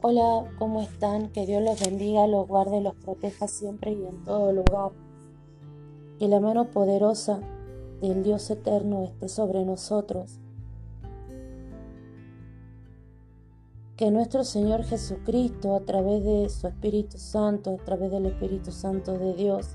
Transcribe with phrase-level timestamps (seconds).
[0.00, 1.28] Hola, ¿cómo están?
[1.30, 4.92] Que Dios los bendiga, los guarde, los proteja siempre y en todo lugar.
[6.20, 7.40] Que la mano poderosa
[8.00, 10.38] del Dios eterno esté sobre nosotros.
[13.96, 19.18] Que nuestro Señor Jesucristo, a través de su Espíritu Santo, a través del Espíritu Santo
[19.18, 19.70] de Dios,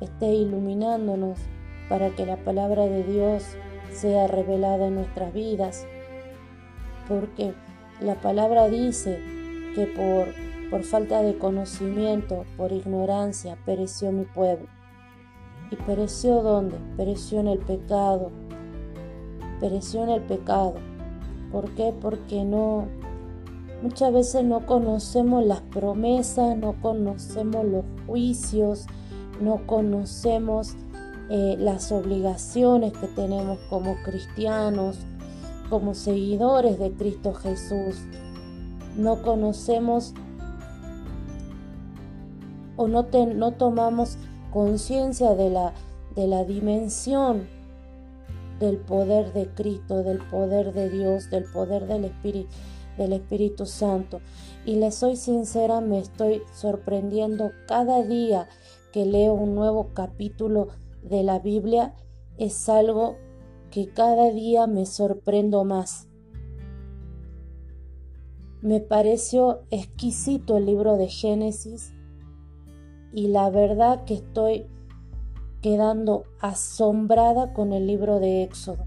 [0.00, 1.40] esté iluminándonos
[1.88, 3.42] para que la palabra de Dios
[3.90, 5.86] sea revelada en nuestras vidas.
[7.08, 7.52] Porque
[8.00, 9.39] la palabra dice
[9.74, 10.28] que por,
[10.70, 14.66] por falta de conocimiento, por ignorancia, pereció mi pueblo.
[15.70, 16.76] ¿Y pereció dónde?
[16.96, 18.30] Pereció en el pecado.
[19.60, 20.74] Pereció en el pecado.
[21.52, 21.92] ¿Por qué?
[22.00, 22.86] Porque no,
[23.82, 28.86] muchas veces no conocemos las promesas, no conocemos los juicios,
[29.40, 30.74] no conocemos
[31.28, 34.98] eh, las obligaciones que tenemos como cristianos,
[35.68, 37.96] como seguidores de Cristo Jesús.
[38.96, 40.14] No conocemos
[42.76, 44.16] o no, no tomamos
[44.52, 45.72] conciencia de la,
[46.14, 47.48] de la dimensión
[48.58, 52.50] del poder de Cristo, del poder de Dios, del poder del Espíritu,
[52.98, 54.20] del Espíritu Santo.
[54.64, 58.48] Y le soy sincera, me estoy sorprendiendo cada día
[58.92, 60.68] que leo un nuevo capítulo
[61.02, 61.94] de la Biblia.
[62.36, 63.16] Es algo
[63.70, 66.09] que cada día me sorprendo más.
[68.62, 71.94] Me pareció exquisito el libro de Génesis
[73.10, 74.66] y la verdad que estoy
[75.62, 78.84] quedando asombrada con el libro de Éxodo.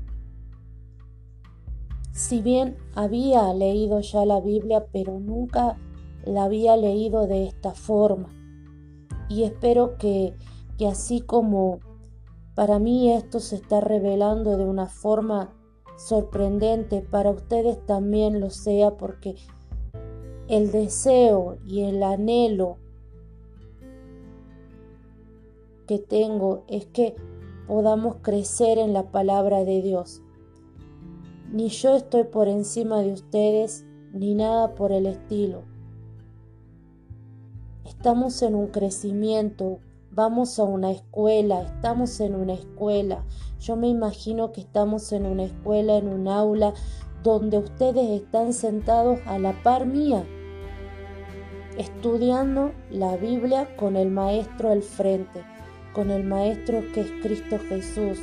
[2.12, 5.80] Si bien había leído ya la Biblia, pero nunca
[6.24, 8.30] la había leído de esta forma.
[9.28, 10.36] Y espero que,
[10.78, 11.80] que así como
[12.54, 15.52] para mí esto se está revelando de una forma
[15.98, 19.36] sorprendente, para ustedes también lo sea, porque
[20.48, 22.78] el deseo y el anhelo
[25.88, 27.16] que tengo es que
[27.68, 30.22] podamos crecer en la palabra de Dios.
[31.52, 35.64] Ni yo estoy por encima de ustedes, ni nada por el estilo.
[37.86, 39.80] Estamos en un crecimiento
[40.16, 43.24] vamos a una escuela, estamos en una escuela.
[43.60, 46.74] Yo me imagino que estamos en una escuela, en un aula,
[47.24, 50.24] donde ustedes están sentados a la par mía,
[51.78, 55.44] estudiando la Biblia con el maestro al frente,
[55.94, 58.20] con el maestro que es Cristo Jesús,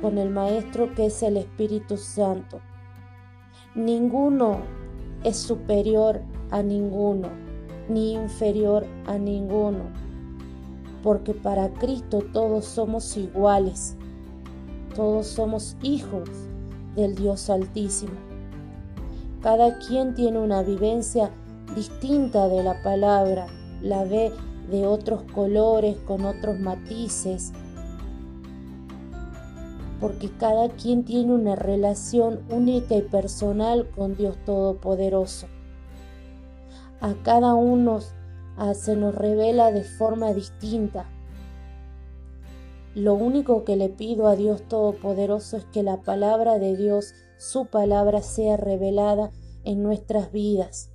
[0.00, 2.60] con el maestro que es el Espíritu Santo.
[3.74, 4.58] Ninguno
[5.24, 6.20] es superior
[6.50, 7.28] a ninguno,
[7.88, 10.02] ni inferior a ninguno
[11.02, 13.96] porque para Cristo todos somos iguales,
[14.94, 16.28] todos somos hijos
[16.94, 18.31] del Dios Altísimo.
[19.42, 21.30] Cada quien tiene una vivencia
[21.74, 23.46] distinta de la palabra,
[23.80, 24.32] la ve
[24.70, 27.52] de otros colores, con otros matices,
[30.00, 35.48] porque cada quien tiene una relación única y personal con Dios Todopoderoso.
[37.00, 37.98] A cada uno
[38.74, 41.06] se nos revela de forma distinta.
[42.94, 47.66] Lo único que le pido a Dios Todopoderoso es que la palabra de Dios, su
[47.66, 49.32] palabra, sea revelada
[49.64, 50.90] en nuestras vidas.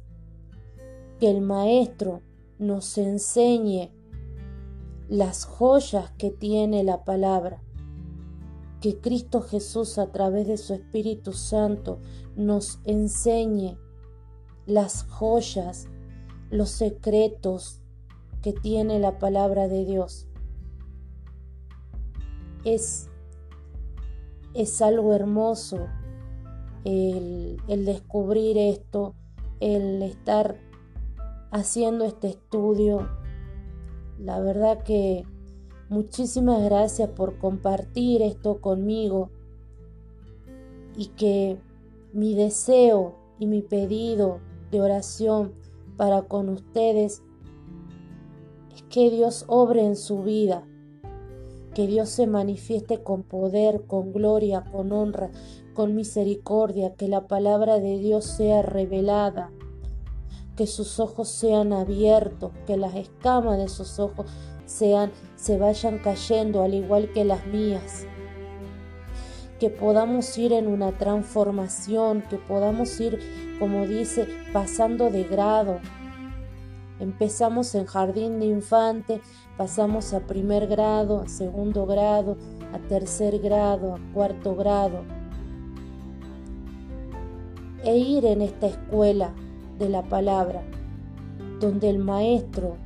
[1.20, 2.22] Que el Maestro
[2.60, 3.92] nos enseñe
[5.08, 7.62] las joyas que tiene la palabra.
[8.82, 12.00] Que Cristo Jesús a través de su Espíritu Santo
[12.36, 13.78] nos enseñe
[14.66, 15.88] las joyas
[16.50, 17.82] los secretos
[18.42, 20.28] que tiene la palabra de Dios.
[22.64, 23.10] Es,
[24.54, 25.88] es algo hermoso
[26.84, 29.16] el, descubrir esto,
[29.60, 30.58] el estar
[31.52, 33.08] haciendo este estudio.
[34.20, 35.26] La verdad que
[35.90, 39.30] muchísimas gracias por compartir esto conmigo
[40.96, 41.58] y que
[42.14, 44.40] mi deseo y mi pedido
[44.72, 45.54] de oración
[45.96, 47.22] para con ustedes
[48.76, 50.68] es que Dios obre en su vida,
[51.78, 55.30] que Dios se manifieste con poder, con gloria, con honra,
[55.76, 59.52] con misericordia, que la palabra de Dios sea revelada,
[60.56, 64.26] que sus ojos sean abiertos, que las escamas de sus ojos
[64.66, 68.08] sean se vayan cayendo al igual que las mías.
[69.60, 73.20] Que podamos ir en una transformación, que podamos ir
[73.60, 75.80] como dice, pasando de grado.
[77.00, 79.22] Empezamos en jardín de infante,
[79.58, 82.38] pasamos a primer grado, a segundo grado,
[82.74, 85.04] a tercer grado, a cuarto grado.
[87.84, 89.34] E ir en esta escuela
[89.80, 90.62] de la palabra,
[91.60, 92.78] donde el Maestro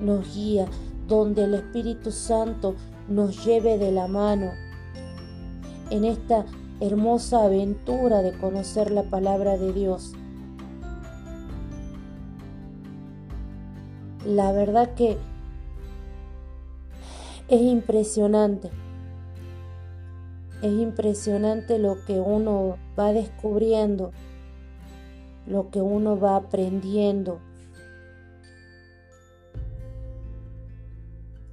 [0.00, 0.66] nos guía,
[1.08, 2.76] donde el Espíritu Santo
[3.08, 4.52] nos lleve de la mano
[5.90, 6.46] en esta
[6.80, 10.12] hermosa aventura de conocer la palabra de Dios.
[14.24, 15.18] La verdad que
[17.50, 18.70] es impresionante.
[20.62, 24.12] Es impresionante lo que uno va descubriendo,
[25.46, 27.40] lo que uno va aprendiendo.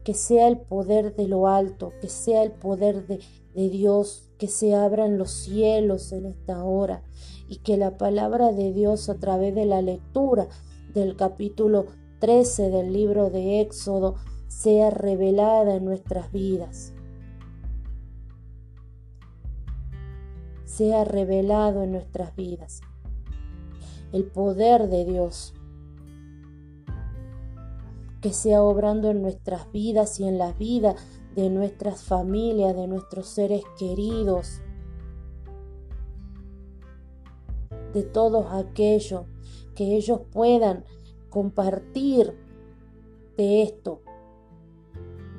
[0.03, 3.19] Que sea el poder de lo alto, que sea el poder de,
[3.55, 7.01] Dios, que se abran los cielos en esta hora
[7.49, 10.47] y que la palabra de Dios a través de la lectura
[10.93, 11.87] del capítulo
[12.19, 14.15] 13 del libro de Éxodo
[14.47, 16.93] sea revelada en nuestras vidas.
[20.65, 22.81] Sea revelado en nuestras vidas.
[24.11, 25.53] El poder de Dios.
[28.21, 30.95] Que sea obrando en nuestras vidas y en las vidas
[31.35, 34.61] de nuestras familias, de nuestros seres queridos,
[37.93, 39.25] de todos aquellos
[39.75, 40.83] que ellos puedan
[41.29, 42.35] compartir
[43.37, 44.01] de esto,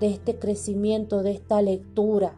[0.01, 2.37] de este crecimiento, de esta lectura.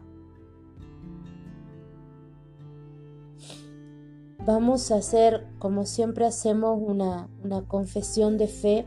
[4.43, 8.85] Vamos a hacer, como siempre hacemos, una, una confesión de fe.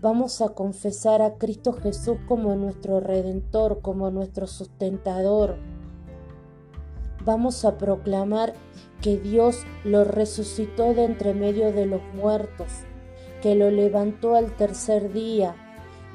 [0.00, 5.56] Vamos a confesar a Cristo Jesús como nuestro redentor, como nuestro sustentador.
[7.24, 8.54] Vamos a proclamar
[9.00, 12.68] que Dios lo resucitó de entre medio de los muertos,
[13.42, 15.54] que lo levantó al tercer día,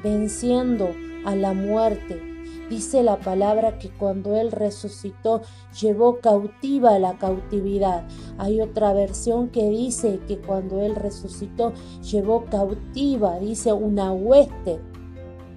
[0.04, 0.89] venciendo
[1.25, 2.21] a la muerte.
[2.69, 5.41] Dice la palabra que cuando Él resucitó
[5.79, 8.07] llevó cautiva la cautividad.
[8.37, 14.79] Hay otra versión que dice que cuando Él resucitó llevó cautiva, dice una hueste.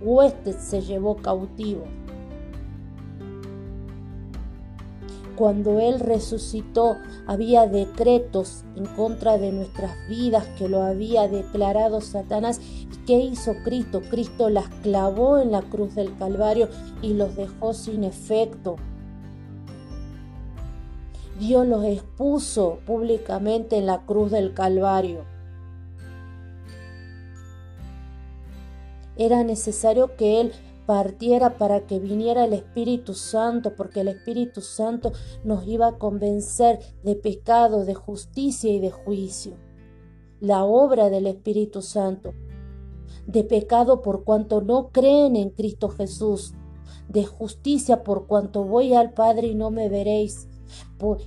[0.03, 1.85] Hueste se llevó cautivo.
[5.37, 6.97] Cuando Él resucitó,
[7.27, 12.59] había decretos en contra de nuestras vidas que lo había declarado Satanás.
[12.61, 14.01] ¿Y qué hizo Cristo?
[14.11, 16.71] Cristo las clavó en la cruz del Calvario
[17.03, 18.77] y los dejó sin efecto.
[21.39, 25.25] Dios los expuso públicamente en la cruz del Calvario.
[29.19, 30.53] Era necesario que Él
[30.87, 35.13] partiera para que viniera el Espíritu Santo, porque el Espíritu Santo
[35.45, 39.55] nos iba a convencer de pecado, de justicia y de juicio.
[40.41, 42.33] La obra del Espíritu Santo,
[43.27, 46.55] de pecado por cuanto no creen en Cristo Jesús,
[47.09, 50.49] de justicia por cuanto voy al Padre y no me veréis,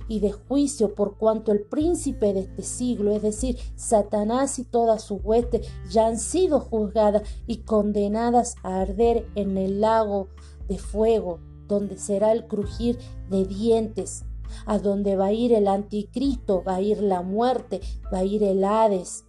[0.08, 4.98] y de juicio por cuanto el príncipe de este siglo, es decir, Satanás y toda
[4.98, 10.28] su hueste, ya han sido juzgadas y condenadas a arder en el lago
[10.68, 12.98] de fuego, donde será el crujir
[13.28, 14.24] de dientes,
[14.66, 17.80] a donde va a ir el anticristo, va a ir la muerte,
[18.12, 19.24] va a ir el Hades,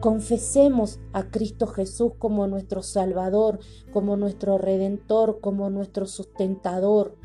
[0.00, 3.60] Confesemos a Cristo Jesús como nuestro Salvador,
[3.92, 7.16] como nuestro Redentor, como nuestro sustentador,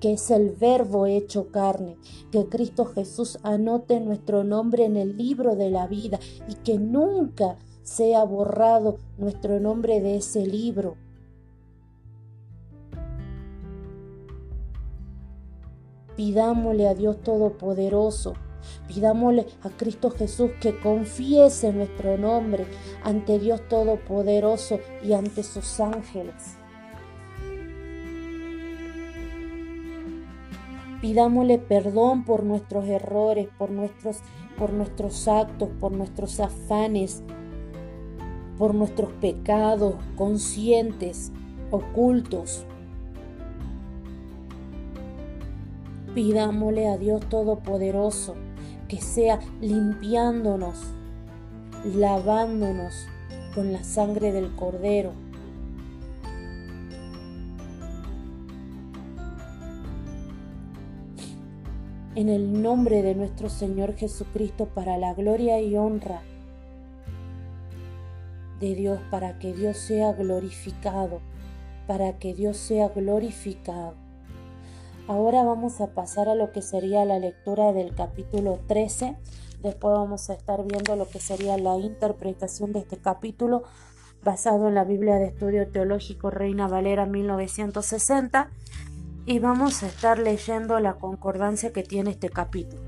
[0.00, 1.96] que es el verbo hecho carne,
[2.30, 6.18] que Cristo Jesús anote nuestro nombre en el libro de la vida
[6.48, 10.96] y que nunca sea borrado nuestro nombre de ese libro.
[16.16, 18.34] Pidámosle a Dios Todopoderoso
[18.88, 22.66] Pidámosle a Cristo Jesús que confiese nuestro nombre
[23.04, 26.56] ante Dios Todopoderoso y ante sus ángeles.
[31.00, 34.18] Pidámosle perdón por nuestros errores, por nuestros,
[34.56, 37.24] por nuestros actos, por nuestros afanes,
[38.56, 41.32] por nuestros pecados conscientes,
[41.72, 42.66] ocultos.
[46.14, 48.36] Pidámosle a Dios Todopoderoso
[48.92, 50.78] que sea limpiándonos,
[51.96, 53.06] lavándonos
[53.54, 55.12] con la sangre del Cordero.
[62.16, 66.20] En el nombre de nuestro Señor Jesucristo, para la gloria y honra
[68.60, 71.22] de Dios, para que Dios sea glorificado,
[71.86, 74.01] para que Dios sea glorificado.
[75.08, 79.16] Ahora vamos a pasar a lo que sería la lectura del capítulo 13.
[79.60, 83.64] Después vamos a estar viendo lo que sería la interpretación de este capítulo
[84.22, 88.50] basado en la Biblia de Estudio Teológico Reina Valera 1960
[89.26, 92.82] y vamos a estar leyendo la concordancia que tiene este capítulo.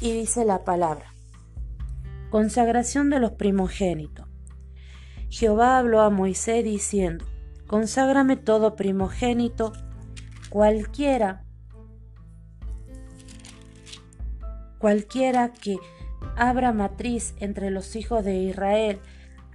[0.00, 1.12] Y dice la palabra,
[2.30, 4.25] consagración de los primogénitos.
[5.28, 7.24] Jehová habló a Moisés diciendo,
[7.66, 9.72] conságrame todo primogénito,
[10.50, 11.44] cualquiera,
[14.78, 15.78] cualquiera que
[16.36, 19.00] abra matriz entre los hijos de Israel,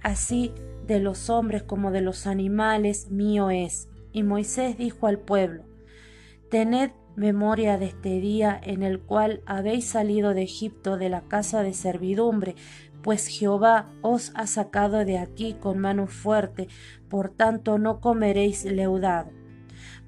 [0.02, 0.52] así
[0.86, 3.88] de los hombres como de los animales, mío es.
[4.12, 5.64] Y Moisés dijo al pueblo,
[6.50, 11.62] Tened memoria de este día en el cual habéis salido de Egipto de la casa
[11.62, 12.56] de servidumbre,
[13.02, 16.68] pues Jehová os ha sacado de aquí con mano fuerte,
[17.08, 19.30] por tanto no comeréis leudado.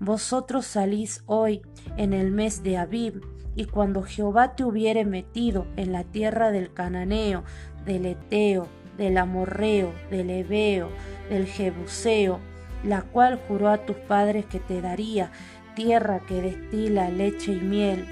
[0.00, 1.62] Vosotros salís hoy
[1.96, 3.22] en el mes de Abib,
[3.56, 7.44] y cuando Jehová te hubiere metido en la tierra del Cananeo,
[7.84, 10.88] del Eteo, del Amorreo, del Ebeo,
[11.28, 12.40] del Jebuseo,
[12.82, 15.30] la cual juró a tus padres que te daría,
[15.74, 18.04] tierra que destila leche y miel,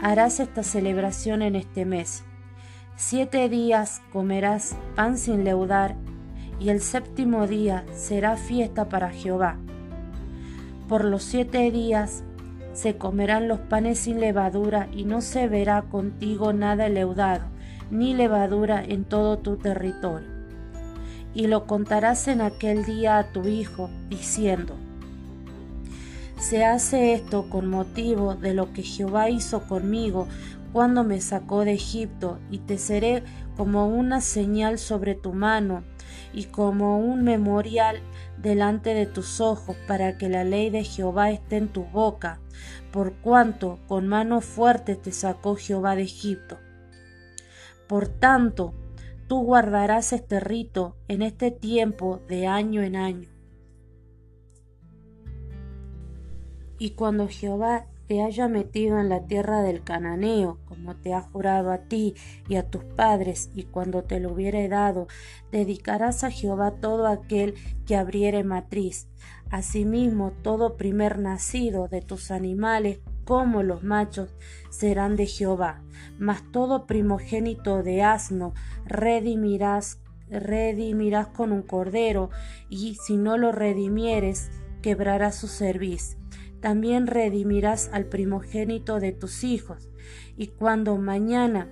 [0.00, 2.24] harás esta celebración en este mes.
[2.96, 5.96] Siete días comerás pan sin leudar,
[6.60, 9.56] y el séptimo día será fiesta para Jehová.
[10.88, 12.22] Por los siete días
[12.72, 17.46] se comerán los panes sin levadura, y no se verá contigo nada leudado,
[17.90, 20.28] ni levadura en todo tu territorio.
[21.34, 24.76] Y lo contarás en aquel día a tu hijo, diciendo,
[26.38, 30.28] se hace esto con motivo de lo que Jehová hizo conmigo
[30.74, 33.22] cuando me sacó de Egipto, y te seré
[33.56, 35.84] como una señal sobre tu mano
[36.32, 38.00] y como un memorial
[38.38, 42.40] delante de tus ojos, para que la ley de Jehová esté en tu boca,
[42.90, 46.58] por cuanto con mano fuerte te sacó Jehová de Egipto.
[47.86, 48.74] Por tanto,
[49.28, 53.28] tú guardarás este rito en este tiempo de año en año
[56.80, 61.72] Y cuando Jehová te haya metido en la tierra del cananeo, como te ha jurado
[61.72, 62.14] a ti
[62.48, 65.06] y a tus padres, y cuando te lo hubiere dado,
[65.50, 67.54] dedicarás a Jehová todo aquel
[67.86, 69.08] que abriere matriz.
[69.50, 74.34] Asimismo, todo primer nacido de tus animales, como los machos,
[74.68, 75.82] serán de Jehová.
[76.18, 78.52] Mas todo primogénito de asno
[78.84, 82.30] redimirás, redimirás con un cordero,
[82.68, 84.50] y si no lo redimieres,
[84.82, 86.18] quebrarás su cerviz
[86.64, 89.90] también redimirás al primogénito de tus hijos.
[90.38, 91.68] Y cuando mañana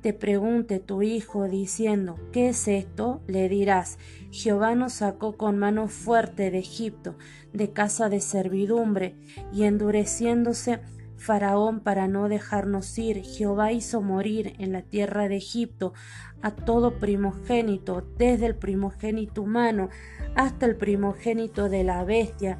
[0.00, 3.20] te pregunte tu hijo diciendo, ¿qué es esto?
[3.26, 3.98] Le dirás,
[4.30, 7.18] Jehová nos sacó con mano fuerte de Egipto,
[7.52, 9.16] de casa de servidumbre,
[9.52, 10.80] y endureciéndose
[11.18, 15.92] Faraón para no dejarnos ir, Jehová hizo morir en la tierra de Egipto
[16.40, 19.90] a todo primogénito, desde el primogénito humano
[20.36, 22.58] hasta el primogénito de la bestia,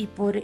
[0.00, 0.42] y por,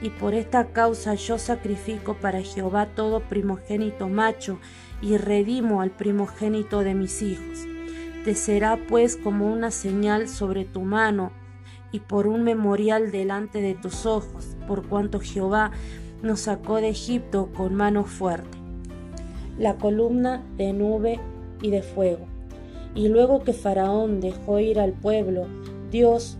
[0.00, 4.58] y por esta causa yo sacrifico para Jehová todo primogénito macho
[5.02, 7.66] y redimo al primogénito de mis hijos.
[8.24, 11.32] Te será pues como una señal sobre tu mano
[11.92, 15.70] y por un memorial delante de tus ojos, por cuanto Jehová
[16.22, 18.56] nos sacó de Egipto con mano fuerte.
[19.58, 21.20] La columna de nube
[21.60, 22.26] y de fuego.
[22.94, 25.46] Y luego que Faraón dejó ir al pueblo,
[25.90, 26.38] Dios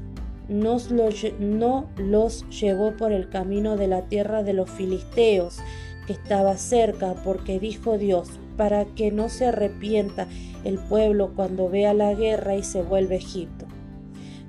[0.48, 5.58] no los llevó por el camino de la tierra de los filisteos,
[6.06, 10.28] que estaba cerca, porque dijo Dios, para que no se arrepienta
[10.64, 13.66] el pueblo cuando vea la guerra y se vuelve Egipto.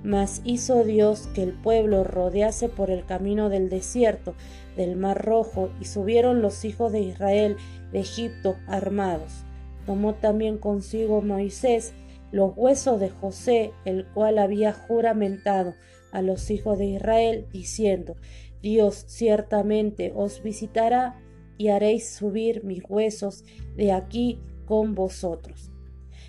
[0.03, 4.35] Mas hizo Dios que el pueblo rodease por el camino del desierto,
[4.77, 7.57] del mar rojo, y subieron los hijos de Israel
[7.91, 9.45] de Egipto armados.
[9.85, 11.93] Tomó también consigo Moisés
[12.35, 15.73] los huesos de José, el cual había juramentado
[16.11, 18.17] a los hijos de Israel, diciendo,
[18.61, 21.15] Dios ciertamente os visitará
[21.57, 23.45] y haréis subir mis huesos
[23.77, 25.71] de aquí con vosotros.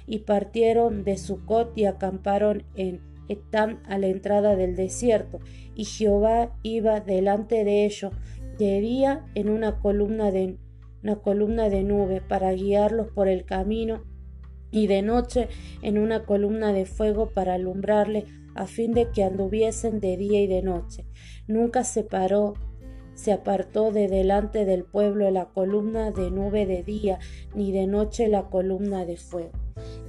[0.07, 5.41] Y partieron de Sucot y acamparon en Etam a la entrada del desierto,
[5.75, 8.13] y Jehová iba delante de ellos
[8.59, 10.57] de día en una columna de,
[11.03, 14.05] una columna de nube para guiarlos por el camino
[14.77, 15.49] y de noche
[15.81, 20.47] en una columna de fuego para alumbrarle a fin de que anduviesen de día y
[20.47, 21.07] de noche.
[21.49, 22.53] Nunca se paró,
[23.15, 27.19] se apartó de delante del pueblo la columna de nube de día,
[27.55, 29.53] ni de noche la columna de fuego.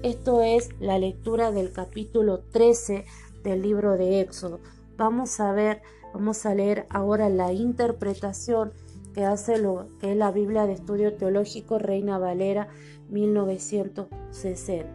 [0.03, 3.05] Esto es la lectura del capítulo 13
[3.45, 4.59] del libro de Éxodo.
[4.97, 5.81] Vamos a ver,
[6.13, 8.73] vamos a leer ahora la interpretación
[9.13, 12.67] que hace lo que es la Biblia de Estudio Teológico Reina Valera
[13.09, 14.89] 1960.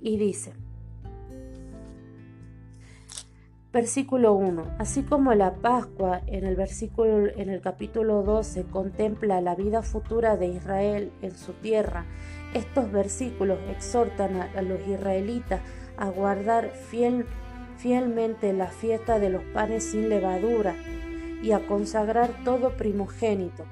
[0.00, 0.52] Y dice,
[3.70, 4.76] Versículo 1.
[4.78, 10.38] Así como la Pascua en el versículo en el capítulo 12 contempla la vida futura
[10.38, 12.06] de Israel en su tierra,
[12.54, 15.60] estos versículos exhortan a, los israelitas
[15.98, 17.26] a guardar fiel,
[17.76, 20.74] fielmente la fiesta de los panes sin levadura
[21.42, 23.64] y a consagrar todo primogénito.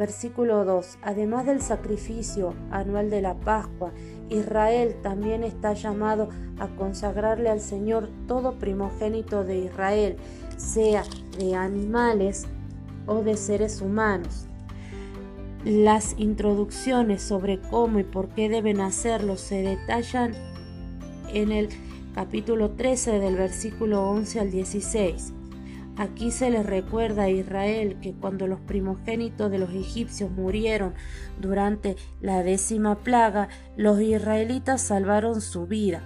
[0.00, 0.96] Versículo 2.
[1.02, 3.92] Además del sacrificio anual de la Pascua
[4.30, 10.16] Israel también está llamado a consagrarle al Señor todo primogénito de Israel,
[10.56, 11.02] sea
[11.38, 12.46] de animales
[13.06, 14.46] o de seres humanos.
[15.66, 20.32] Las introducciones sobre cómo y por qué deben hacerlo se detallan
[21.34, 21.68] en el
[22.14, 25.34] capítulo 13 del versículo 11 al 16.
[26.00, 30.94] Aquí se les recuerda a Israel que cuando los primogénitos de los egipcios murieron
[31.38, 36.02] durante la décima plaga, los israelitas salvaron su vida.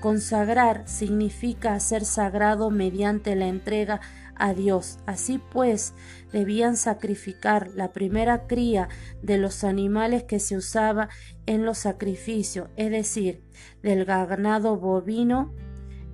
[0.00, 4.00] Consagrar significa hacer sagrado mediante la entrega
[4.36, 5.00] a Dios.
[5.04, 5.94] Así pues,
[6.30, 8.88] debían sacrificar la primera cría
[9.20, 11.08] de los animales que se usaba
[11.44, 13.42] en los sacrificios, es decir,
[13.82, 15.52] del ganado bovino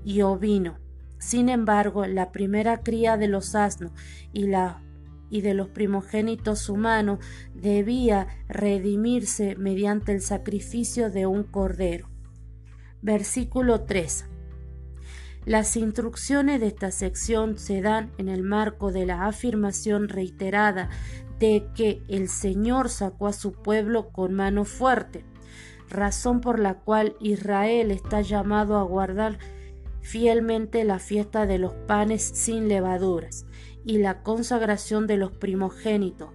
[0.06, 0.82] y ovino
[1.24, 3.92] sin embargo, la primera cría de los asnos
[4.34, 4.82] y, la,
[5.30, 7.18] y de los primogénitos humanos
[7.54, 12.10] debía redimirse mediante el sacrificio de un cordero.
[13.00, 14.26] Versículo 3.
[15.46, 20.90] Las instrucciones de esta sección se dan en el marco de la afirmación reiterada
[21.38, 25.24] de que el Señor sacó a su pueblo con mano fuerte,
[25.88, 29.38] razón por la cual Israel está llamado a guardar
[30.04, 33.46] fielmente la fiesta de los panes sin levaduras
[33.86, 36.28] y la consagración de los primogénitos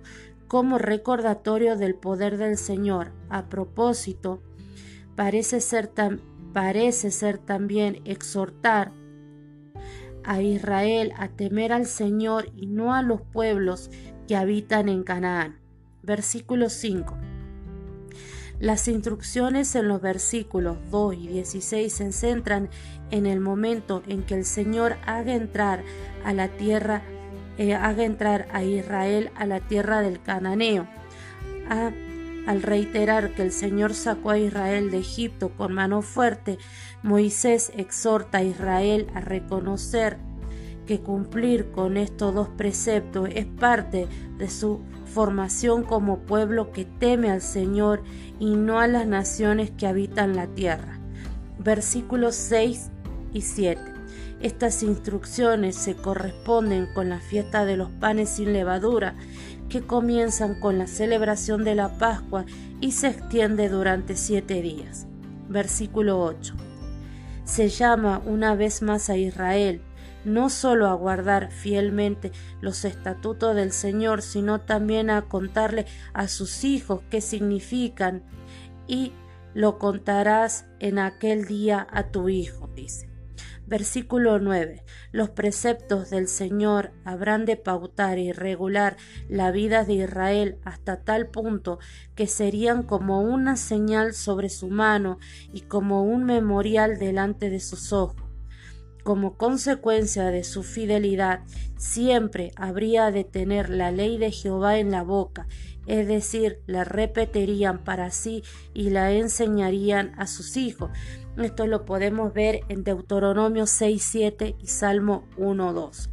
[0.48, 3.12] como recordatorio del poder del Señor.
[3.30, 4.42] A propósito,
[5.16, 5.92] parece ser,
[6.52, 8.92] parece ser también exhortar
[10.24, 13.92] a Israel a temer al Señor y no a los pueblos
[14.28, 15.60] que habitan en Canaán.
[16.02, 17.29] Versículo 5.
[18.60, 22.70] Las instrucciones en los versículos 2 y 16 se centran
[23.10, 25.82] en el momento en que el Señor haga entrar
[26.26, 27.02] a la tierra,
[27.58, 30.88] eh, haga entrar a Israel a la tierra del cananeo.
[32.48, 36.58] al reiterar que el Señor sacó a Israel de Egipto con mano fuerte,
[37.04, 40.18] Moisés exhorta a Israel a reconocer
[40.88, 44.08] que cumplir con estos dos preceptos es parte
[44.40, 48.04] de su formación como pueblo que teme al Señor
[48.40, 51.00] y no a las naciones que habitan la tierra.
[51.58, 52.92] Versículos 6
[53.34, 53.82] y 7.
[54.42, 59.16] Estas instrucciones se corresponden con la fiesta de los panes sin levadura,
[59.68, 62.46] que comienzan con la celebración de la Pascua
[62.80, 65.08] y se extiende durante siete días.
[65.50, 66.56] Versículo 8.
[67.44, 69.82] Se llama una vez más a Israel
[70.26, 76.64] no solo a guardar fielmente los estatutos del Señor, sino también a contarle a sus
[76.64, 78.24] hijos qué significan
[78.88, 79.14] y
[79.54, 83.10] lo contarás en aquel día a tu hijo, dice.
[83.66, 84.84] Versículo 9.
[85.12, 91.28] Los preceptos del Señor habrán de pautar y regular la vida de Israel hasta tal
[91.28, 91.78] punto
[92.16, 95.20] que serían como una señal sobre su mano
[95.54, 98.29] y como un memorial delante de sus ojos
[99.04, 101.42] como consecuencia de su fidelidad,
[101.78, 105.48] siempre habría de tener la ley de Jehová en la boca,
[105.88, 110.92] es decir, la repetirían para sí y la enseñarían a sus hijos.
[111.38, 116.10] Esto lo podemos ver en Deuteronomio 6, 7 y Salmo 1, 2.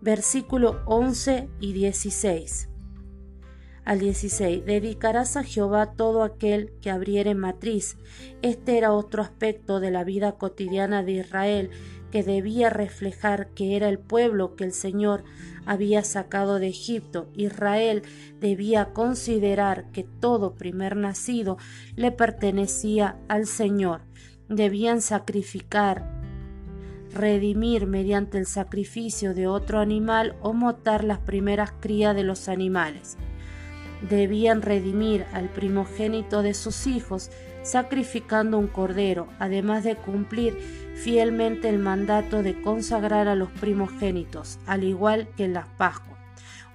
[0.00, 2.68] Versículo 11 y 16
[3.88, 4.66] al 16.
[4.66, 7.96] Dedicarás a Jehová todo aquel que abriere matriz.
[8.42, 11.70] Este era otro aspecto de la vida cotidiana de Israel
[12.12, 15.24] que debía reflejar que era el pueblo que el Señor
[15.64, 17.30] había sacado de Egipto.
[17.34, 18.02] Israel
[18.40, 21.56] debía considerar que todo primer nacido
[21.96, 24.02] le pertenecía al Señor.
[24.50, 26.12] Debían sacrificar,
[27.14, 33.16] redimir mediante el sacrificio de otro animal o motar las primeras crías de los animales
[34.02, 37.30] debían redimir al primogénito de sus hijos
[37.62, 40.58] sacrificando un cordero, además de cumplir
[40.94, 46.18] fielmente el mandato de consagrar a los primogénitos, al igual que en las Pascuas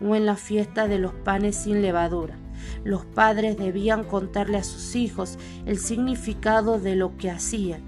[0.01, 2.37] o en la fiesta de los panes sin levadura.
[2.83, 7.81] Los padres debían contarle a sus hijos el significado de lo que hacían,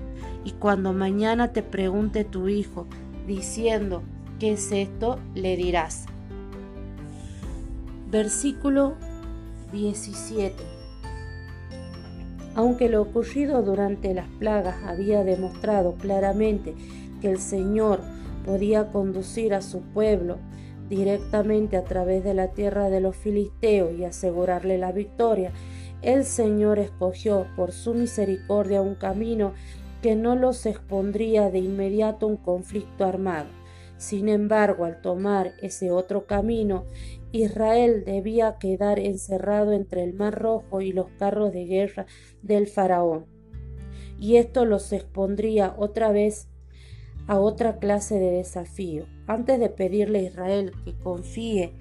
[0.43, 2.87] y cuando mañana te pregunte tu hijo,
[3.27, 4.03] diciendo,
[4.39, 5.19] ¿qué es esto?
[5.33, 6.05] le dirás.
[8.09, 8.95] Versículo
[9.75, 10.55] 17.
[12.55, 16.73] Aunque lo ocurrido durante las plagas había demostrado claramente
[17.21, 17.99] que el Señor
[18.45, 20.37] podía conducir a su pueblo
[20.89, 25.51] directamente a través de la tierra de los filisteos y asegurarle la victoria,
[26.01, 29.53] el Señor escogió por su misericordia un camino
[30.01, 33.47] que no los expondría de inmediato a un conflicto armado.
[34.05, 36.85] Sin embargo, al tomar ese otro camino,
[37.31, 42.05] Israel debía quedar encerrado entre el Mar Rojo y los carros de guerra
[42.43, 43.25] del faraón.
[44.19, 46.49] Y esto los expondría otra vez
[47.25, 49.07] a otra clase de desafío.
[49.25, 51.73] Antes de pedirle a Israel que confíe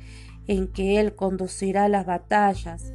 [0.46, 2.94] en que Él conducirá las batallas,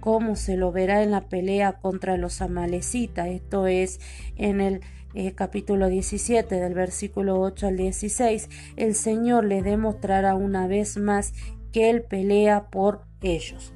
[0.00, 4.00] como se lo verá en la pelea contra los amalecitas, esto es
[4.36, 4.80] en el
[5.14, 11.32] eh, capítulo 17 del versículo 8 al 16, el Señor le demostrará una vez más
[11.72, 13.72] que Él pelea por ellos.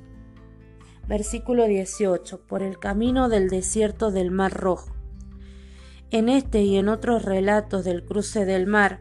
[1.08, 2.46] Versículo 18.
[2.46, 4.94] Por el camino del desierto del Mar Rojo.
[6.10, 9.00] En este y en otros relatos del cruce del mar,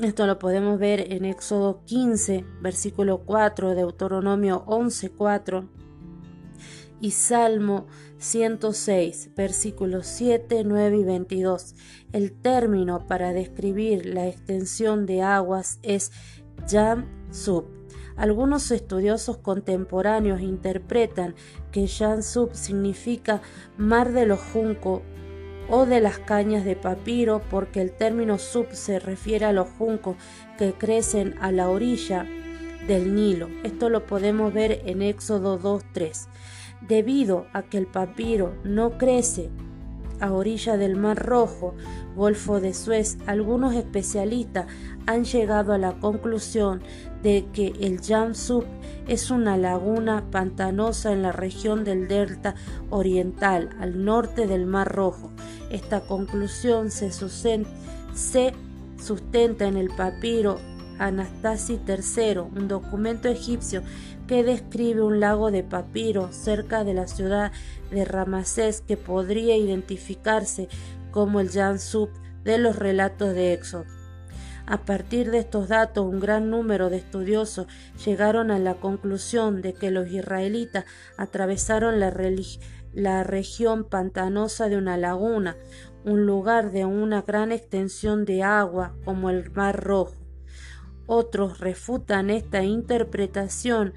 [0.00, 5.77] esto lo podemos ver en Éxodo 15, versículo 4, Deuteronomio 11, 4
[7.00, 7.86] y Salmo
[8.18, 11.74] 106, versículos 7, 9 y 22.
[12.12, 16.12] El término para describir la extensión de aguas es
[16.66, 17.78] Yam Sub
[18.18, 21.36] algunos estudiosos contemporáneos interpretan
[21.70, 23.40] que Yansub significa
[23.76, 25.02] mar de los juncos
[25.70, 30.16] o de las cañas de papiro porque el término sub se refiere a los juncos
[30.58, 32.26] que crecen a la orilla
[32.88, 33.48] del Nilo.
[33.62, 36.26] Esto lo podemos ver en Éxodo 2.3.
[36.86, 39.50] Debido a que el papiro no crece
[40.20, 41.74] a orilla del Mar Rojo,
[42.16, 44.66] Golfo de Suez, algunos especialistas
[45.06, 46.82] han llegado a la conclusión
[47.22, 48.64] de que el Jamsuk
[49.06, 52.54] es una laguna pantanosa en la región del delta
[52.90, 55.30] oriental, al norte del Mar Rojo.
[55.70, 58.54] Esta conclusión se, se
[58.98, 60.58] sustenta en el papiro
[60.98, 63.82] Anastasi III, un documento egipcio
[64.28, 67.50] que describe un lago de papiro cerca de la ciudad
[67.90, 70.68] de Ramasés que podría identificarse
[71.10, 72.10] como el Yansub
[72.44, 73.86] de los relatos de Éxodo.
[74.66, 77.66] A partir de estos datos, un gran número de estudiosos
[78.04, 80.84] llegaron a la conclusión de que los israelitas
[81.16, 85.56] atravesaron la región pantanosa de una laguna,
[86.04, 90.27] un lugar de una gran extensión de agua como el Mar Rojo.
[91.08, 93.94] Otros refutan esta interpretación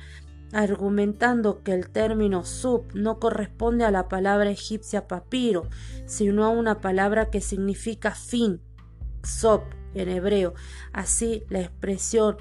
[0.54, 5.70] argumentando que el término sub no corresponde a la palabra egipcia papiro,
[6.06, 8.62] sino a una palabra que significa fin,
[9.24, 10.54] sop en hebreo.
[10.94, 12.38] Así, la expresión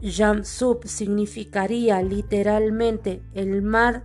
[0.00, 4.04] Yam Sub significaría literalmente el mar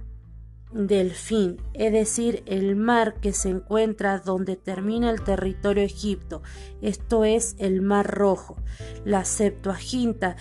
[0.73, 6.41] del fin, es decir, el mar que se encuentra donde termina el territorio Egipto,
[6.81, 8.57] esto es el Mar Rojo.
[9.05, 10.35] La Septuaginta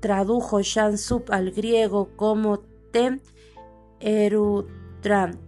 [0.00, 2.58] tradujo Sub al griego como
[2.90, 3.20] Tem
[4.00, 5.38] Erutram,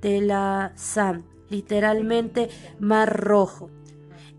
[0.00, 3.70] de la Sam, literalmente Mar Rojo.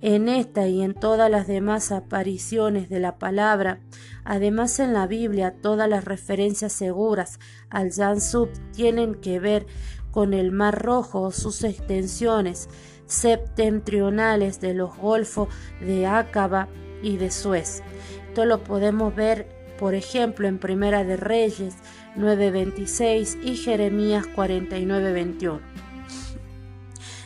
[0.02, 3.80] En esta y en todas las demás apariciones de la palabra,
[4.24, 9.66] además en la Biblia, todas las referencias seguras al Yansub tienen que ver
[10.12, 12.70] con el Mar Rojo o sus extensiones
[13.06, 16.68] septentrionales de los golfos de Acaba
[17.02, 17.82] y de Suez.
[18.28, 21.76] Esto lo podemos ver, por ejemplo, en Primera de Reyes
[22.16, 25.75] 9:26 y Jeremías 49:21.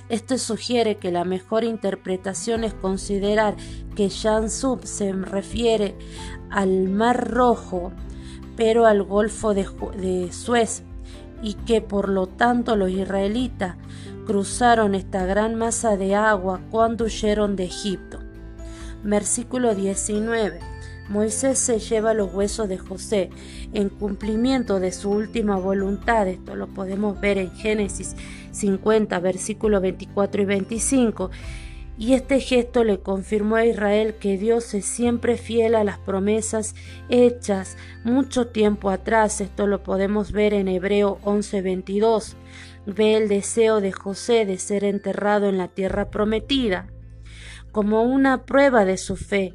[0.09, 3.55] Esto sugiere que la mejor interpretación es considerar
[3.95, 5.95] que Sub se refiere
[6.49, 7.91] al Mar Rojo,
[8.55, 9.67] pero al Golfo de,
[9.97, 10.83] de Suez,
[11.43, 13.75] y que por lo tanto los israelitas
[14.25, 18.19] cruzaron esta gran masa de agua cuando huyeron de Egipto.
[19.03, 20.59] Versículo 19.
[21.07, 23.31] Moisés se lleva los huesos de José
[23.73, 26.27] en cumplimiento de su última voluntad.
[26.27, 28.15] Esto lo podemos ver en Génesis
[28.59, 31.31] 50, versículos 24 y 25.
[31.97, 36.73] Y este gesto le confirmó a Israel que Dios es siempre fiel a las promesas
[37.09, 39.41] hechas mucho tiempo atrás.
[39.41, 42.35] Esto lo podemos ver en Hebreo 11:22.
[42.85, 46.87] Ve el deseo de José de ser enterrado en la tierra prometida
[47.71, 49.53] como una prueba de su fe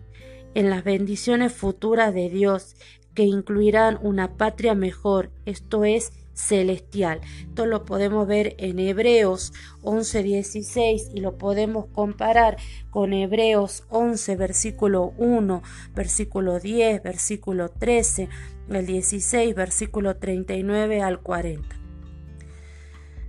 [0.55, 2.77] en las bendiciones futuras de Dios
[3.15, 7.21] que incluirán una patria mejor, esto es celestial.
[7.49, 12.57] Esto lo podemos ver en Hebreos 11:16 y lo podemos comparar
[12.91, 15.63] con Hebreos 11 versículo 1,
[15.95, 18.29] versículo 10, versículo 13,
[18.69, 21.77] el 16, versículo 39 al 40.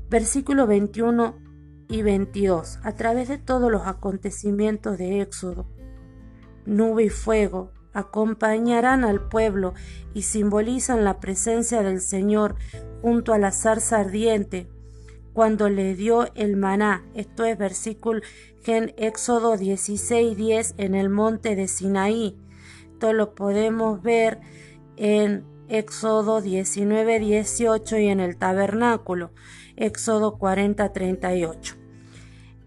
[0.09, 1.39] Versículo 21
[1.87, 2.79] y 22.
[2.83, 5.67] A través de todos los acontecimientos de Éxodo,
[6.65, 9.73] nube y fuego acompañarán al pueblo
[10.13, 12.55] y simbolizan la presencia del Señor
[13.01, 14.67] junto a la zarza ardiente
[15.33, 17.05] cuando le dio el maná.
[17.15, 18.21] Esto es versículo
[18.65, 22.37] en Éxodo 16, 10 en el monte de Sinaí.
[22.93, 24.39] Esto lo podemos ver
[24.97, 29.31] en Éxodo 19, 18 y en el tabernáculo.
[29.75, 31.75] Éxodo 40, 38.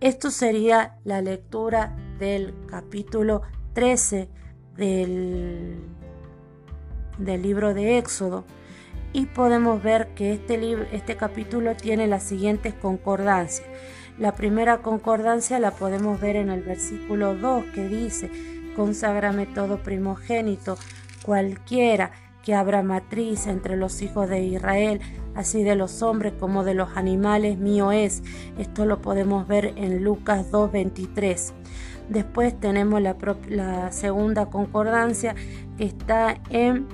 [0.01, 4.29] Esto sería la lectura del capítulo 13
[4.79, 5.77] del,
[7.19, 8.45] del libro de Éxodo
[9.13, 13.67] y podemos ver que este, libro, este capítulo tiene las siguientes concordancias.
[14.19, 18.31] La primera concordancia la podemos ver en el versículo 2 que dice,
[18.75, 20.77] conságrame todo primogénito,
[21.23, 22.11] cualquiera
[22.45, 25.01] que abra matriz entre los hijos de Israel,
[25.35, 28.23] así de los hombres como de los animales, mío es.
[28.59, 31.53] Esto lo podemos ver en Lucas 2.23.
[32.09, 33.17] Después tenemos la,
[33.49, 35.35] la segunda concordancia
[35.77, 36.87] que está en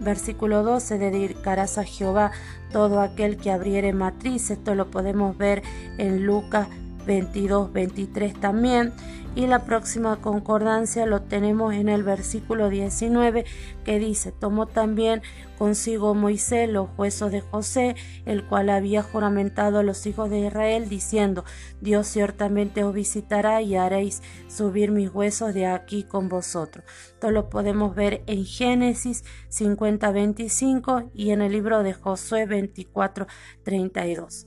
[0.00, 2.32] Versículo 12, dedicarás a Jehová
[2.72, 4.50] todo aquel que abriere matriz.
[4.50, 5.62] Esto lo podemos ver
[5.98, 6.68] en Lucas
[7.06, 8.92] 22, 23 también
[9.34, 13.44] y la próxima concordancia lo tenemos en el versículo 19
[13.84, 15.22] que dice, tomó también
[15.56, 17.94] consigo Moisés los huesos de José,
[18.26, 21.44] el cual había juramentado a los hijos de Israel, diciendo,
[21.80, 26.84] Dios ciertamente os visitará y haréis subir mis huesos de aquí con vosotros.
[27.12, 33.26] Esto lo podemos ver en Génesis 50, 25 y en el libro de Josué 24,
[33.62, 34.46] 32.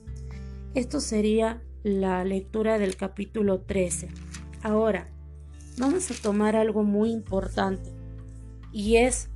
[0.74, 4.08] Esto sería la lectura del capítulo 13.
[4.62, 5.06] Ahora,
[5.76, 7.92] vamos a tomar algo muy importante
[8.72, 9.28] y es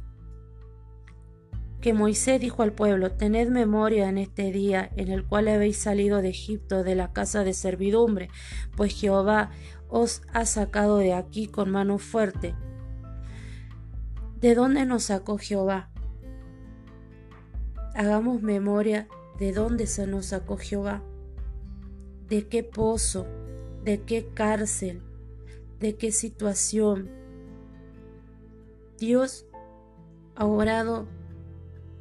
[1.82, 6.22] que Moisés dijo al pueblo, tened memoria en este día en el cual habéis salido
[6.22, 8.30] de Egipto de la casa de servidumbre,
[8.76, 9.50] pues Jehová
[9.90, 12.54] os ha sacado de aquí con mano fuerte.
[14.40, 15.90] ¿De dónde nos sacó Jehová?
[17.94, 19.06] Hagamos memoria
[19.38, 21.02] de dónde se nos sacó Jehová,
[22.28, 23.26] de qué pozo,
[23.84, 25.00] de qué cárcel,
[25.80, 27.10] de qué situación.
[28.98, 29.46] Dios
[30.34, 31.06] ha orado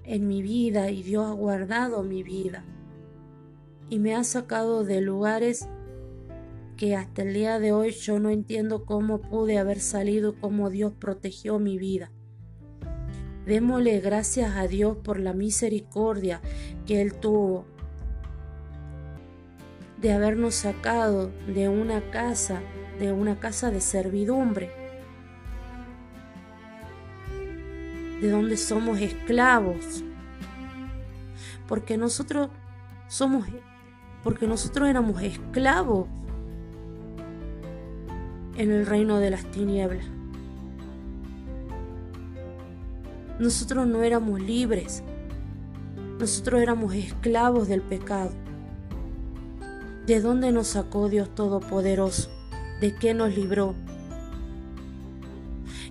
[0.03, 2.65] en mi vida y Dios ha guardado mi vida
[3.89, 5.67] y me ha sacado de lugares
[6.75, 10.93] que hasta el día de hoy yo no entiendo cómo pude haber salido, cómo Dios
[10.99, 12.11] protegió mi vida.
[13.45, 16.41] Démosle gracias a Dios por la misericordia
[16.85, 17.65] que Él tuvo
[19.97, 22.61] de habernos sacado de una casa
[22.99, 24.71] de una casa de servidumbre,
[28.21, 30.03] de donde somos esclavos,
[31.67, 32.49] porque nosotros
[33.07, 33.47] somos,
[34.23, 36.07] porque nosotros éramos esclavos
[38.55, 40.05] en el reino de las tinieblas.
[43.39, 45.03] Nosotros no éramos libres,
[46.19, 48.31] nosotros éramos esclavos del pecado.
[50.07, 52.31] ¿De dónde nos sacó Dios Todopoderoso?
[52.79, 53.75] de qué nos libró.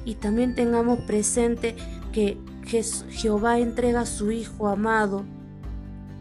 [0.04, 1.76] Y también tengamos presente
[2.12, 2.38] que
[3.10, 5.24] Jehová entrega a su Hijo amado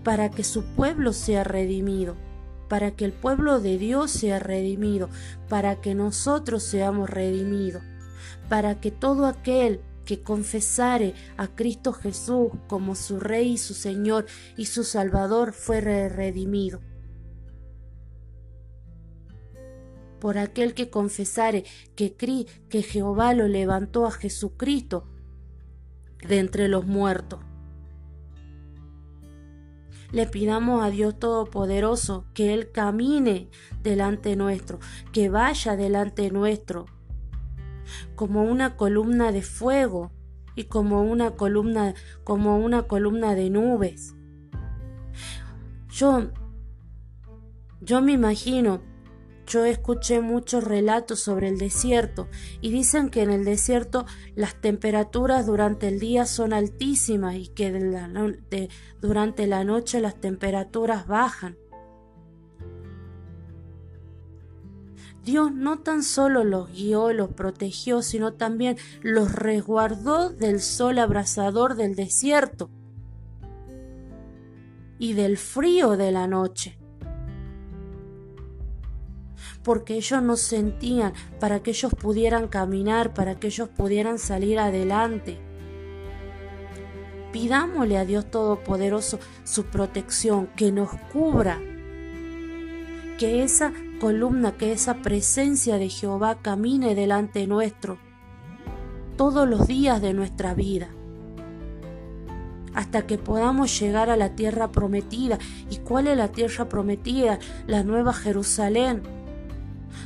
[0.04, 2.16] para que su pueblo sea redimido,
[2.68, 5.10] para que el pueblo de Dios sea redimido,
[5.50, 7.84] para que nosotros seamos redimidos,
[8.50, 14.26] para que todo aquel que confesare a Cristo Jesús como su Rey y su Señor
[14.56, 16.82] y su Salvador fuere redimido.
[20.20, 21.64] Por aquel que confesare
[21.96, 22.16] que,
[22.70, 25.08] que Jehová lo levantó a Jesucristo
[26.28, 27.40] de entre los muertos.
[30.12, 33.50] Le pidamos a Dios Todopoderoso que Él camine
[33.84, 34.80] delante nuestro,
[35.12, 36.86] que vaya delante nuestro,
[38.16, 40.12] como una columna de fuego
[40.56, 44.16] y como una columna, como una columna de nubes.
[45.90, 46.32] Yo,
[47.82, 48.82] yo me imagino
[49.46, 52.28] yo escuché muchos relatos sobre el desierto
[52.62, 54.06] y dicen que en el desierto
[54.36, 57.72] las temperaturas durante el día son altísimas y que
[59.02, 61.58] durante la noche las temperaturas bajan.
[65.24, 71.76] Dios no tan solo los guió, los protegió, sino también los resguardó del sol abrasador
[71.76, 72.70] del desierto
[75.00, 76.78] y del frío de la noche
[79.66, 85.40] porque ellos no sentían, para que ellos pudieran caminar, para que ellos pudieran salir adelante.
[87.34, 91.60] Pidámosle a Dios Todopoderoso su protección, que nos cubra,
[93.18, 97.98] que esa columna, que esa presencia de Jehová camine delante nuestro
[99.18, 100.90] todos los días de nuestra vida
[102.76, 105.40] hasta que podamos llegar a la tierra prometida.
[105.70, 107.40] ¿Y cuál es la tierra prometida?
[107.68, 109.02] La nueva Jerusalén,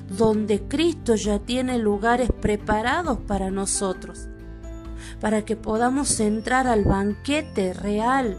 [0.10, 4.28] donde Cristo ya tiene lugares preparados para nosotros,
[5.22, 8.38] para que podamos entrar al banquete real.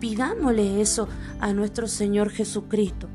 [0.00, 1.08] Pidámosle eso
[1.40, 3.08] a nuestro Señor Jesucristo.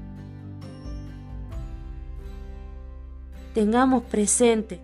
[3.53, 4.81] Tengamos presente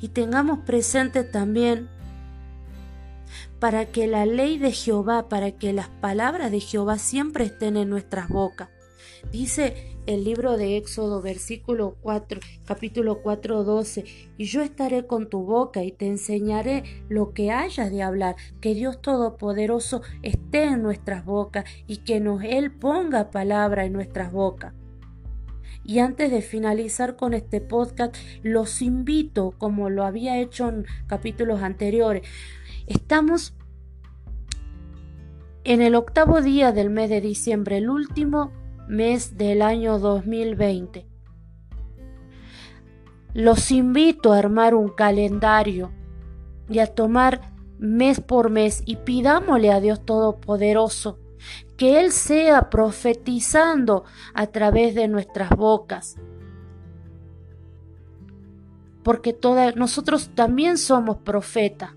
[0.00, 1.88] y tengamos presente también
[3.60, 7.90] para que la ley de Jehová, para que las palabras de Jehová siempre estén en
[7.90, 8.70] nuestras bocas.
[9.30, 14.04] Dice el libro de Éxodo, versículo 4, capítulo 4, 12,
[14.38, 18.74] y yo estaré con tu boca y te enseñaré lo que hayas de hablar, que
[18.74, 24.72] Dios Todopoderoso esté en nuestras bocas y que nos Él ponga palabra en nuestras bocas.
[25.84, 31.62] Y antes de finalizar con este podcast, los invito, como lo había hecho en capítulos
[31.62, 32.22] anteriores,
[32.90, 33.54] estamos
[35.62, 38.50] en el octavo día del mes de diciembre, el último
[38.88, 41.06] mes del año 2020.
[43.32, 45.92] Los invito a armar un calendario
[46.68, 51.20] y a tomar mes por mes y pidámosle a Dios Todopoderoso
[51.76, 56.16] que Él sea profetizando a través de nuestras bocas.
[59.04, 59.38] Porque
[59.76, 61.92] nosotros también somos profetas,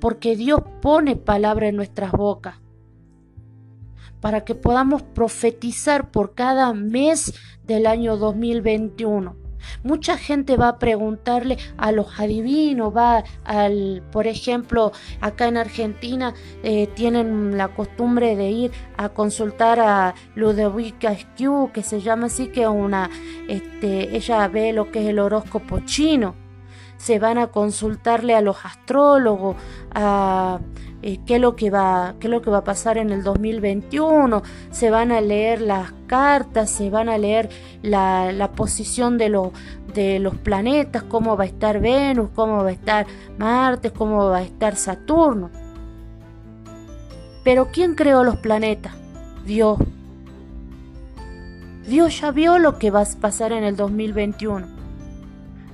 [0.00, 2.56] porque Dios pone palabra en nuestras bocas,
[4.20, 9.48] para que podamos profetizar por cada mes del año 2021
[9.82, 16.34] Mucha gente va a preguntarle a los adivinos, va al, por ejemplo, acá en Argentina
[16.62, 22.48] eh, tienen la costumbre de ir a consultar a Ludovica Skew, que se llama así,
[22.48, 23.10] que una,
[23.48, 26.47] este, ella ve lo que es el horóscopo chino.
[26.98, 29.56] Se van a consultarle a los astrólogos,
[29.94, 33.22] eh, qué, es lo que va, qué es lo que va a pasar en el
[33.22, 37.48] 2021, se van a leer las cartas, se van a leer
[37.82, 39.30] la, la posición de,
[39.94, 43.06] de los planetas, cómo va a estar Venus, cómo va a estar
[43.38, 45.50] Marte, cómo va a estar Saturno.
[47.44, 48.92] Pero ¿quién creó los planetas?
[49.46, 49.78] Dios.
[51.86, 54.77] Dios ya vio lo que va a pasar en el 2021.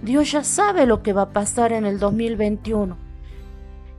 [0.04, 2.96] Dios ya sabe lo que va a pasar en el 2021.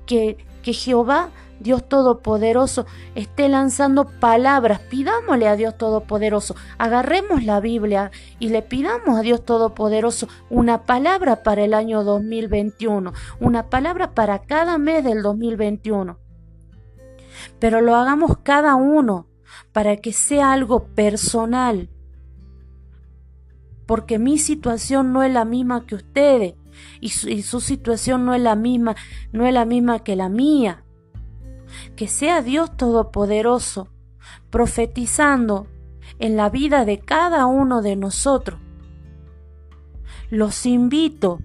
[0.05, 4.79] Que que Jehová, Dios Todopoderoso, esté lanzando palabras.
[4.79, 11.43] Pidámosle a Dios Todopoderoso, agarremos la Biblia y le pidamos a Dios Todopoderoso una palabra
[11.43, 16.17] para el año 2021, una palabra para cada mes del 2021.
[17.59, 19.27] Pero lo hagamos cada uno
[19.71, 21.89] para que sea algo personal.
[23.85, 26.55] Porque mi situación no es la misma que ustedes
[26.99, 28.95] y su, situación no es la misma,
[29.31, 30.83] no es la misma que la mía.
[31.95, 33.89] Que sea Dios Todopoderoso
[34.49, 35.67] profetizando
[36.19, 38.59] en la vida de cada uno de nosotros.
[40.29, 41.39] Los invito,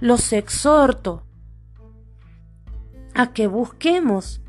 [0.00, 1.24] los exhorto
[3.14, 4.43] a que busquemos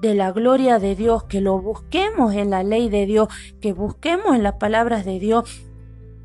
[0.00, 3.28] de la gloria de Dios, que lo busquemos en la ley de Dios,
[3.60, 5.62] que busquemos en las palabras de Dios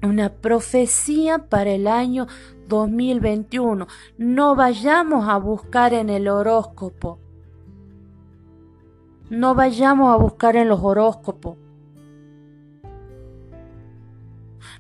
[0.02, 2.28] una profecía para el año
[2.68, 3.88] 2021.
[4.18, 7.20] No vayamos a buscar en el horóscopo.
[9.30, 11.58] No vayamos a buscar en los horóscopos.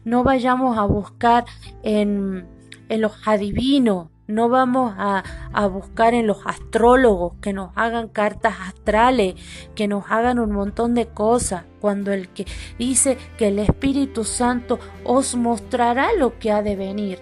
[0.04, 1.46] No vayamos a buscar
[1.82, 2.48] en,
[2.90, 4.10] en los adivinos.
[4.28, 9.36] No vamos a, a, buscar en los astrólogos que nos hagan cartas astrales,
[9.76, 12.47] que nos hagan un montón de cosas, cuando el que
[12.80, 17.20] dice que el Espíritu Santo os mostrará lo que ha de venir.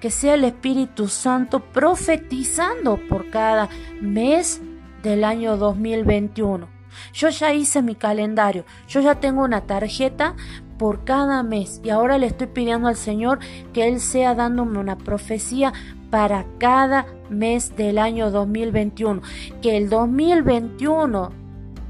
[0.00, 3.68] Que sea el Espíritu Santo profetizando por cada
[4.00, 4.62] mes
[5.02, 6.68] del año 2021.
[7.12, 10.34] Yo ya hice mi calendario, yo ya tengo una tarjeta
[10.78, 13.40] por cada mes y ahora le estoy pidiendo al Señor
[13.72, 15.72] que Él sea dándome una profecía
[16.10, 19.20] para cada mes del año 2021.
[19.60, 21.30] Que el 2021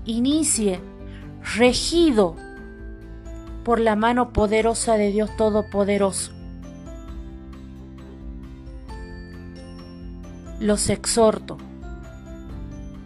[0.05, 0.81] inicie
[1.57, 2.35] regido
[3.65, 6.33] por la mano poderosa de Dios Todopoderoso.
[10.61, 11.59] Los exhorto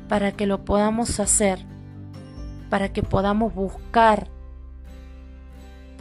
[0.09, 1.59] para que lo podamos hacer,
[2.70, 4.28] para que podamos buscar,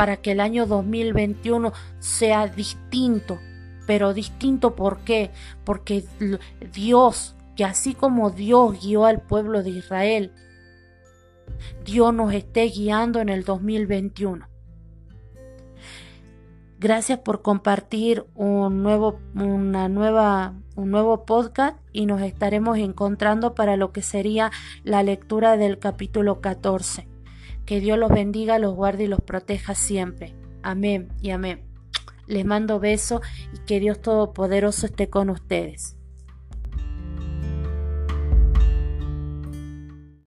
[0.01, 3.37] para que el año 2021 sea distinto
[3.85, 5.29] pero distinto ¿por qué?
[5.63, 6.03] Porque
[6.73, 10.31] Dios, que así como Dios guió al pueblo de Israel,
[11.85, 14.47] Dios nos esté guiando en el 2021.
[16.79, 23.77] Gracias por compartir un nuevo, una nueva, un nuevo podcast y nos estaremos encontrando para
[23.77, 24.49] lo que sería
[24.83, 27.10] la lectura del capítulo 14.
[27.65, 30.35] Que Dios los bendiga, los guarde y los proteja siempre.
[30.63, 31.63] Amén y amén.
[32.27, 33.21] Les mando besos
[33.53, 35.97] y que Dios Todopoderoso esté con ustedes.